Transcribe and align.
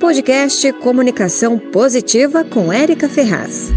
Podcast 0.00 0.72
Comunicação 0.72 1.58
Positiva 1.58 2.42
com 2.42 2.72
Érica 2.72 3.06
Ferraz. 3.06 3.70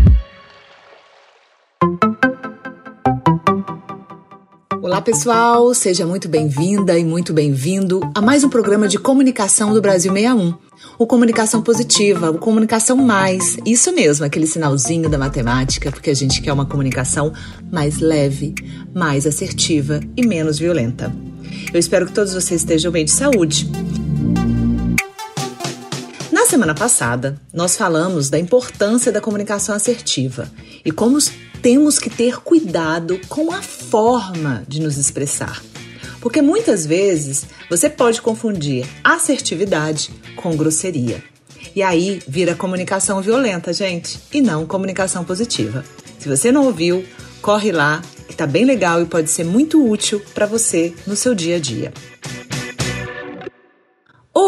Olá, 4.82 5.02
pessoal! 5.02 5.74
Seja 5.74 6.06
muito 6.06 6.30
bem-vinda 6.30 6.98
e 6.98 7.04
muito 7.04 7.34
bem-vindo 7.34 8.00
a 8.16 8.22
mais 8.22 8.42
um 8.46 8.50
programa 8.50 8.88
de 8.88 8.98
comunicação 8.98 9.74
do 9.74 9.82
Brasil 9.82 10.14
61. 10.14 10.54
O 10.98 11.06
Comunicação 11.06 11.62
Positiva, 11.62 12.32
o 12.32 12.40
Comunicação 12.40 12.96
Mais. 12.96 13.58
Isso 13.66 13.94
mesmo, 13.94 14.26
aquele 14.26 14.48
sinalzinho 14.48 15.10
da 15.10 15.18
matemática, 15.18 15.92
porque 15.92 16.10
a 16.10 16.16
gente 16.16 16.42
quer 16.42 16.54
uma 16.54 16.66
comunicação 16.66 17.34
mais 17.70 18.00
leve, 18.00 18.56
mais 18.96 19.28
assertiva 19.28 20.00
e 20.16 20.26
menos 20.26 20.58
violenta. 20.58 21.14
Eu 21.74 21.80
espero 21.80 22.06
que 22.06 22.14
todos 22.14 22.34
vocês 22.34 22.62
estejam 22.62 22.94
bem 22.94 23.04
de 23.04 23.12
saúde. 23.12 23.70
Na 26.54 26.58
semana 26.58 26.76
passada, 26.76 27.42
nós 27.52 27.76
falamos 27.76 28.30
da 28.30 28.38
importância 28.38 29.12
da 29.12 29.20
comunicação 29.20 29.74
assertiva 29.74 30.48
e 30.86 30.92
como 30.92 31.18
temos 31.64 31.98
que 31.98 32.12
ter 32.12 32.42
cuidado 32.42 33.20
com 33.28 33.52
a 33.52 33.60
forma 33.60 34.64
de 34.68 34.80
nos 34.80 34.96
expressar. 34.96 35.64
Porque 36.22 36.44
muitas 36.44 36.86
vezes 36.86 37.48
você 37.68 37.90
pode 37.90 38.22
confundir 38.22 38.86
assertividade 39.04 40.12
com 40.36 40.56
grosseria. 40.56 41.24
E 41.76 41.82
aí 41.82 42.22
vira 42.28 42.54
comunicação 42.54 43.20
violenta, 43.20 43.74
gente, 43.74 44.20
e 44.32 44.40
não 44.40 44.68
comunicação 44.68 45.24
positiva. 45.24 45.84
Se 46.20 46.30
você 46.30 46.52
não 46.52 46.66
ouviu, 46.66 47.04
corre 47.42 47.72
lá, 47.72 48.00
que 48.28 48.36
tá 48.36 48.46
bem 48.46 48.64
legal 48.64 49.02
e 49.02 49.08
pode 49.08 49.32
ser 49.32 49.44
muito 49.44 49.84
útil 49.84 50.22
para 50.36 50.46
você 50.46 50.94
no 51.08 51.16
seu 51.16 51.34
dia 51.34 51.56
a 51.56 51.60
dia. 51.60 51.92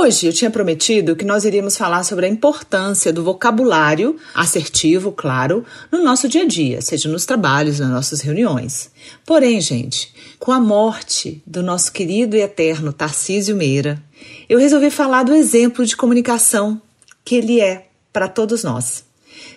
Hoje 0.05 0.27
eu 0.27 0.34
tinha 0.34 0.52
prometido 0.52 1.16
que 1.16 1.26
nós 1.26 1.45
iríamos 1.45 1.76
falar 1.76 2.04
sobre 2.04 2.27
a 2.27 2.30
importância 2.30 3.12
do 3.12 3.23
vocabulário 3.23 4.16
assertivo, 4.36 5.12
claro, 5.12 5.66
no 5.91 6.04
nosso 6.04 6.27
dia 6.27 6.43
a 6.43 6.48
dia, 6.48 6.80
seja 6.80 7.10
nos 7.10 7.26
trabalhos, 7.26 7.80
nas 7.80 7.90
nossas 7.90 8.21
reuniões. 8.21 8.91
Porém, 9.26 9.60
gente, 9.60 10.13
com 10.38 10.52
a 10.52 10.60
morte 10.60 11.41
do 11.43 11.63
nosso 11.63 11.91
querido 11.91 12.35
e 12.35 12.41
eterno 12.41 12.93
Tarcísio 12.93 13.55
Meira, 13.55 13.99
eu 14.48 14.60
resolvi 14.60 14.91
falar 14.91 15.24
do 15.24 15.34
exemplo 15.34 15.84
de 15.84 15.98
comunicação 15.98 16.80
que 17.24 17.34
ele 17.34 17.60
é 17.60 17.87
para 18.13 18.27
todos 18.27 18.63
nós. 18.63 19.05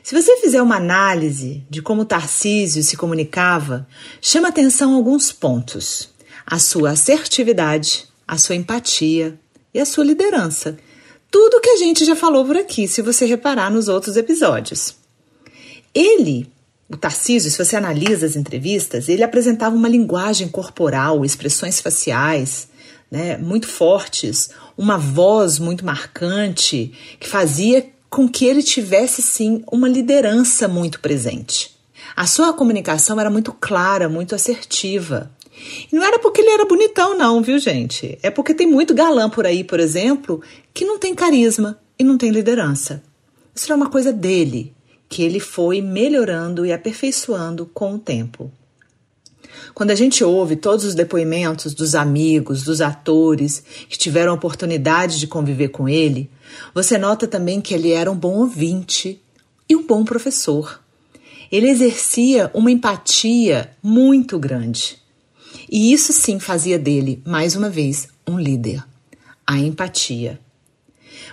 Se 0.03 0.15
você 0.15 0.39
fizer 0.39 0.63
uma 0.63 0.77
análise 0.77 1.63
de 1.69 1.83
como 1.83 2.07
Tarcísio 2.07 2.83
se 2.83 2.97
comunicava, 2.97 3.87
chama 4.19 4.49
atenção 4.49 4.95
alguns 4.95 5.31
pontos: 5.31 6.09
a 6.47 6.59
sua 6.59 6.93
assertividade, 6.93 8.07
a 8.27 8.39
sua 8.39 8.57
empatia, 8.57 9.39
e 9.79 9.81
a 9.81 9.87
sua 9.87 10.05
liderança. 10.05 10.77
Tudo 11.31 11.61
que 11.61 11.71
a 11.71 11.77
gente 11.77 12.05
já 12.05 12.17
falou 12.17 12.45
por 12.45 12.57
aqui, 12.57 12.89
se 12.89 13.01
você 13.01 13.25
reparar 13.25 13.71
nos 13.71 13.89
outros 13.89 14.17
episódios. 14.17 14.97
Ele, 15.95 16.51
o 16.89 16.97
Tarcísio, 16.97 17.51
se 17.51 17.65
você 17.65 17.77
analisa 17.77 18.27
as 18.27 18.35
entrevistas, 18.35 19.09
ele 19.09 19.23
apresentava 19.23 19.77
uma 19.77 19.89
linguagem 19.89 20.49
corporal, 20.49 21.25
expressões 21.25 21.81
faciais, 21.81 22.69
né, 23.11 23.37
muito 23.37 23.69
fortes, 23.69 24.51
uma 24.77 24.99
voz 24.99 25.59
muito 25.59 25.85
marcante, 25.85 26.93
que 27.21 27.29
fazia 27.29 27.89
com 28.11 28.29
que 28.29 28.47
ele 28.47 28.63
tivesse 28.63 29.23
sim 29.23 29.63
uma 29.71 29.89
liderança 29.89 30.67
muito 30.67 30.99
presente. 30.99 31.79
A 32.17 32.27
sua 32.27 32.53
comunicação 32.53 33.21
era 33.21 33.31
muito 33.31 33.53
clara, 33.53 34.09
muito 34.09 34.35
assertiva. 34.35 35.31
E 35.91 35.95
não 35.95 36.05
era 36.05 36.19
porque 36.19 36.41
ele 36.41 36.51
era 36.51 36.65
bonitão, 36.65 37.17
não, 37.17 37.43
viu, 37.43 37.59
gente? 37.59 38.19
É 38.23 38.31
porque 38.31 38.55
tem 38.55 38.67
muito 38.67 38.95
galã 38.95 39.29
por 39.29 39.47
aí, 39.47 39.65
por 39.65 39.81
exemplo, 39.81 40.41
que 40.73 40.85
não 40.85 40.99
tem 40.99 41.15
carisma 41.15 41.79
e 41.99 42.05
não 42.05 42.17
tem 42.17 42.31
liderança. 42.31 43.03
Isso 43.55 43.73
é 43.73 43.77
uma 43.77 43.91
coisa 43.91 44.13
dele, 44.13 44.73
que 45.09 45.23
ele 45.23 45.41
foi 45.41 45.81
melhorando 45.81 46.65
e 46.65 46.73
aperfeiçoando 46.73 47.67
com 47.67 47.95
o 47.95 47.99
tempo. 47.99 48.53
Quando 49.75 49.91
a 49.91 49.95
gente 49.95 50.23
ouve 50.23 50.57
todos 50.57 50.85
os 50.85 50.95
depoimentos 50.95 51.75
dos 51.75 51.95
amigos, 51.95 52.63
dos 52.63 52.81
atores 52.81 53.63
que 53.89 53.99
tiveram 53.99 54.33
a 54.33 54.35
oportunidade 54.35 55.19
de 55.19 55.27
conviver 55.27 55.69
com 55.69 55.89
ele, 55.89 56.31
você 56.75 56.99
nota 56.99 57.27
também 57.27 57.61
que 57.61 57.75
ele 57.75 57.93
era 57.93 58.11
um 58.11 58.17
bom 58.17 58.39
ouvinte 58.39 59.21
e 59.69 59.77
um 59.77 59.87
bom 59.87 60.05
professor. 60.05 60.81
Ele 61.51 61.69
exercia 61.69 62.51
uma 62.55 62.71
empatia 62.71 63.71
muito 63.83 64.39
grande. 64.39 64.99
E 65.71 65.93
isso 65.93 66.13
sim 66.13 66.39
fazia 66.39 66.79
dele, 66.79 67.23
mais 67.27 67.55
uma 67.55 67.69
vez, 67.69 68.09
um 68.27 68.39
líder. 68.39 68.83
A 69.47 69.59
empatia. 69.59 70.39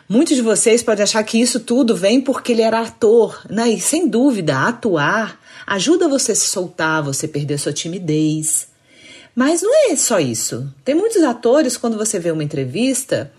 Muitos 0.08 0.36
de 0.36 0.42
vocês 0.42 0.84
podem 0.84 1.04
achar 1.04 1.24
que 1.24 1.40
isso 1.40 1.60
tudo 1.60 1.96
vem 1.96 2.22
porque 2.22 2.52
ele 2.52 2.62
era 2.62 2.82
ator, 2.82 3.42
né? 3.50 3.70
E 3.70 3.80
sem 3.80 4.08
dúvida, 4.08 4.68
atuar 4.68 5.40
ajuda 5.66 6.08
você 6.08 6.34
a 6.34 6.36
se 6.36 6.48
soltar, 6.48 7.02
você 7.02 7.28
perder 7.28 7.58
sua 7.58 7.74
timidez. 7.74 8.68
Mas 9.36 9.62
não 9.62 9.92
é 9.92 9.96
só 9.96 10.20
isso. 10.20 10.72
Tem 10.84 10.96
muitos 10.96 11.24
atores, 11.24 11.76
quando 11.76 11.98
você 11.98 12.20
vê 12.20 12.32
uma 12.32 12.44
entrevista, 12.44 13.32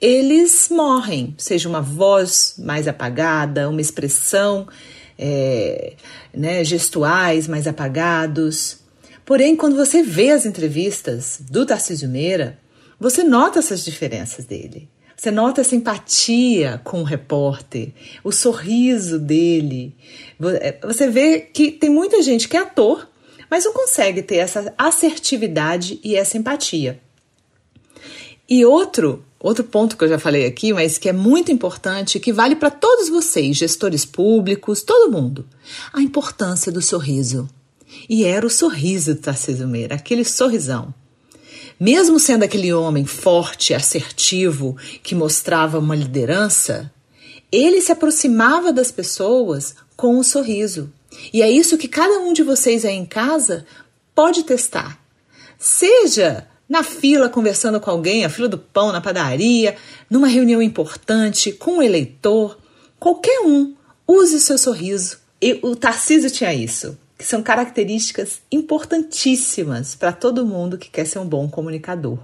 eles 0.00 0.68
morrem, 0.70 1.34
seja 1.36 1.68
uma 1.68 1.80
voz 1.80 2.54
mais 2.58 2.88
apagada, 2.88 3.68
uma 3.68 3.80
expressão, 3.80 4.66
é, 5.18 5.94
né, 6.34 6.64
gestuais 6.64 7.46
mais 7.46 7.66
apagados. 7.66 8.78
Porém, 9.24 9.54
quando 9.56 9.76
você 9.76 10.02
vê 10.02 10.30
as 10.30 10.44
entrevistas 10.44 11.40
do 11.48 11.64
Tarcísio 11.64 12.08
Meira, 12.08 12.58
você 12.98 13.22
nota 13.22 13.58
essas 13.58 13.84
diferenças 13.84 14.44
dele. 14.44 14.88
Você 15.16 15.30
nota 15.30 15.60
essa 15.60 15.76
empatia 15.76 16.80
com 16.82 17.00
o 17.00 17.04
repórter, 17.04 17.92
o 18.24 18.32
sorriso 18.32 19.20
dele. 19.20 19.94
É, 20.60 20.78
você 20.82 21.08
vê 21.08 21.38
que 21.40 21.70
tem 21.70 21.88
muita 21.88 22.20
gente 22.22 22.48
que 22.48 22.56
é 22.56 22.60
ator, 22.60 23.08
mas 23.48 23.64
não 23.64 23.72
consegue 23.72 24.22
ter 24.22 24.36
essa 24.36 24.74
assertividade 24.76 26.00
e 26.02 26.16
essa 26.16 26.36
empatia. 26.36 27.00
E 28.48 28.64
outro, 28.64 29.24
outro 29.38 29.62
ponto 29.62 29.96
que 29.96 30.02
eu 30.02 30.08
já 30.08 30.18
falei 30.18 30.44
aqui, 30.44 30.72
mas 30.72 30.98
que 30.98 31.08
é 31.08 31.12
muito 31.12 31.52
importante, 31.52 32.18
que 32.18 32.32
vale 32.32 32.56
para 32.56 32.70
todos 32.70 33.08
vocês, 33.08 33.56
gestores 33.56 34.04
públicos, 34.04 34.82
todo 34.82 35.12
mundo, 35.12 35.46
a 35.92 36.02
importância 36.02 36.72
do 36.72 36.82
sorriso. 36.82 37.48
E 38.08 38.24
era 38.24 38.46
o 38.46 38.50
sorriso 38.50 39.14
do 39.14 39.20
Tarcísio 39.20 39.68
Meira, 39.68 39.94
aquele 39.94 40.24
sorrisão. 40.24 40.94
Mesmo 41.78 42.20
sendo 42.20 42.44
aquele 42.44 42.72
homem 42.72 43.04
forte, 43.04 43.74
assertivo, 43.74 44.76
que 45.02 45.14
mostrava 45.14 45.78
uma 45.78 45.96
liderança, 45.96 46.92
ele 47.50 47.80
se 47.80 47.92
aproximava 47.92 48.72
das 48.72 48.90
pessoas 48.90 49.74
com 49.96 50.16
um 50.16 50.22
sorriso. 50.22 50.92
E 51.32 51.42
é 51.42 51.50
isso 51.50 51.76
que 51.76 51.88
cada 51.88 52.18
um 52.20 52.32
de 52.32 52.42
vocês 52.42 52.84
aí 52.84 52.94
em 52.94 53.04
casa 53.04 53.66
pode 54.14 54.44
testar. 54.44 54.98
Seja 55.58 56.46
na 56.68 56.82
fila 56.82 57.28
conversando 57.28 57.80
com 57.80 57.90
alguém, 57.90 58.24
a 58.24 58.30
fila 58.30 58.48
do 58.48 58.58
pão, 58.58 58.92
na 58.92 59.00
padaria, 59.00 59.76
numa 60.08 60.26
reunião 60.26 60.62
importante, 60.62 61.52
com 61.52 61.78
um 61.78 61.82
eleitor, 61.82 62.58
qualquer 62.98 63.40
um, 63.40 63.74
use 64.06 64.36
o 64.36 64.40
seu 64.40 64.56
sorriso. 64.56 65.18
E 65.40 65.58
o 65.62 65.76
Tarcísio 65.76 66.30
tinha 66.30 66.54
isso 66.54 66.96
que 67.22 67.28
são 67.28 67.40
características 67.40 68.42
importantíssimas 68.50 69.94
para 69.94 70.10
todo 70.10 70.44
mundo 70.44 70.76
que 70.76 70.90
quer 70.90 71.06
ser 71.06 71.20
um 71.20 71.24
bom 71.24 71.48
comunicador. 71.48 72.18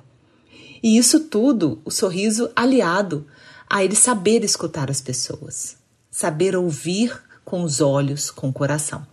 E 0.83 0.99
isso 0.99 1.21
tudo, 1.21 1.81
o 1.85 1.91
sorriso 1.91 2.51
aliado 2.57 3.25
a 3.71 3.85
ele 3.85 3.95
saber 3.95 4.43
escutar 4.43 4.91
as 4.91 5.01
pessoas, 5.01 5.77
saber 6.11 6.57
ouvir 6.57 7.17
com 7.45 7.63
os 7.63 7.81
olhos, 7.81 8.29
com 8.29 8.49
o 8.49 8.53
coração. 8.53 9.07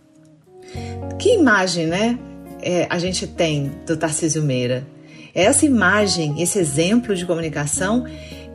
Que 1.20 1.34
imagem, 1.36 1.86
né? 1.86 2.18
É, 2.60 2.88
a 2.90 2.98
gente 2.98 3.24
tem 3.24 3.70
do 3.86 3.96
Tarcísio 3.96 4.42
Meira. 4.42 4.84
É 5.32 5.44
essa 5.44 5.64
imagem, 5.64 6.42
esse 6.42 6.58
exemplo 6.58 7.14
de 7.14 7.24
comunicação 7.24 8.04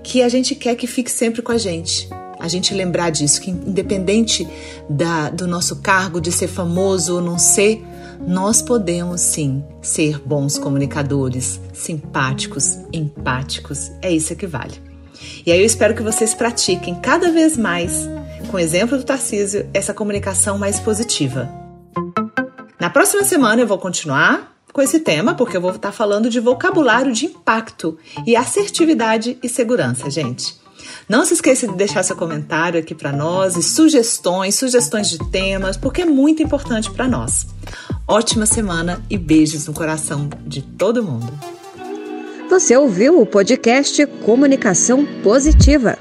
que 0.03 0.21
a 0.21 0.27
gente 0.27 0.53
quer 0.53 0.75
que 0.75 0.85
fique 0.85 1.09
sempre 1.09 1.41
com 1.41 1.53
a 1.53 1.57
gente 1.57 2.09
a 2.41 2.47
gente 2.47 2.73
lembrar 2.73 3.11
disso, 3.11 3.39
que 3.39 3.51
independente 3.51 4.47
da, 4.89 5.29
do 5.29 5.47
nosso 5.47 5.77
cargo 5.77 6.19
de 6.19 6.31
ser 6.31 6.47
famoso 6.47 7.15
ou 7.15 7.21
não 7.21 7.37
ser, 7.37 7.83
nós 8.27 8.61
podemos 8.61 9.21
sim 9.21 9.63
ser 9.81 10.19
bons 10.19 10.57
comunicadores, 10.57 11.59
simpáticos, 11.73 12.79
empáticos. 12.91 13.91
É 14.01 14.11
isso 14.11 14.35
que 14.35 14.47
vale. 14.47 14.73
E 15.45 15.51
aí 15.51 15.59
eu 15.59 15.65
espero 15.65 15.93
que 15.93 16.01
vocês 16.01 16.33
pratiquem 16.33 16.95
cada 16.95 17.31
vez 17.31 17.55
mais, 17.55 18.09
com 18.49 18.57
o 18.57 18.59
exemplo 18.59 18.97
do 18.97 19.03
Tarcísio, 19.03 19.69
essa 19.73 19.93
comunicação 19.93 20.57
mais 20.57 20.79
positiva. 20.79 21.49
Na 22.79 22.89
próxima 22.89 23.23
semana 23.23 23.61
eu 23.61 23.67
vou 23.67 23.77
continuar 23.77 24.55
com 24.73 24.81
esse 24.81 24.99
tema, 24.99 25.35
porque 25.35 25.57
eu 25.57 25.61
vou 25.61 25.71
estar 25.71 25.91
falando 25.91 26.29
de 26.29 26.39
vocabulário 26.39 27.11
de 27.11 27.25
impacto 27.25 27.97
e 28.25 28.35
assertividade 28.35 29.37
e 29.43 29.49
segurança, 29.49 30.09
gente. 30.09 30.60
Não 31.07 31.25
se 31.25 31.33
esqueça 31.33 31.67
de 31.67 31.75
deixar 31.75 32.03
seu 32.03 32.15
comentário 32.15 32.79
aqui 32.79 32.93
para 32.95 33.11
nós 33.11 33.55
e 33.55 33.63
sugestões, 33.63 34.55
sugestões 34.55 35.09
de 35.09 35.17
temas, 35.29 35.77
porque 35.77 36.01
é 36.01 36.05
muito 36.05 36.41
importante 36.43 36.89
para 36.91 37.07
nós. 37.07 37.47
Ótima 38.07 38.45
semana 38.45 39.01
e 39.09 39.17
beijos 39.17 39.67
no 39.67 39.73
coração 39.73 40.29
de 40.45 40.61
todo 40.61 41.03
mundo. 41.03 41.31
Você 42.49 42.75
ouviu 42.75 43.21
o 43.21 43.25
podcast 43.25 44.05
Comunicação 44.25 45.05
Positiva. 45.23 45.97